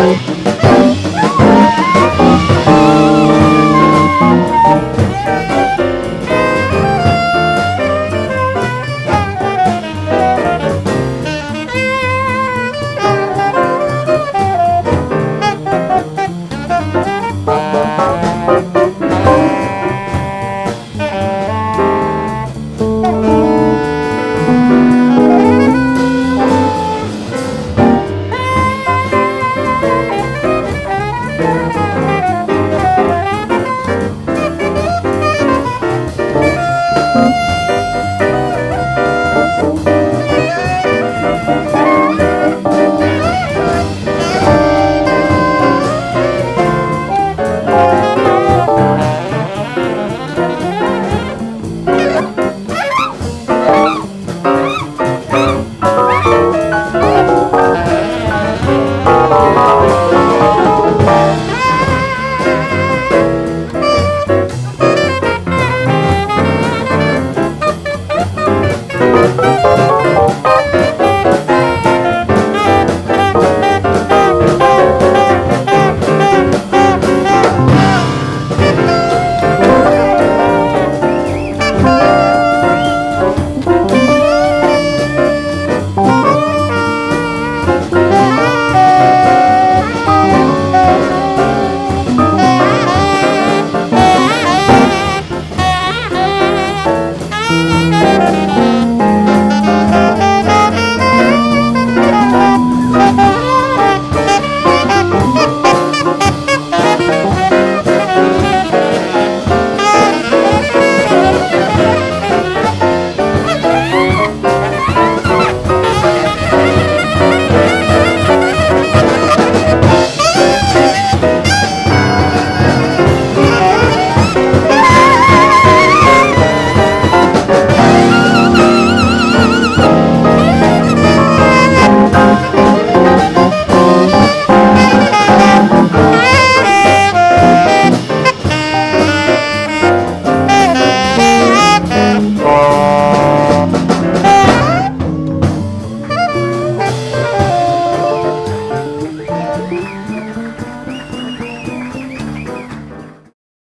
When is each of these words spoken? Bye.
Bye. 0.00 0.29